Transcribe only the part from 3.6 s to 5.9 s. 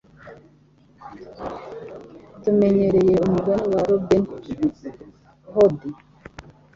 wa Robin Hood.